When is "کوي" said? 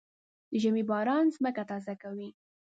2.01-2.29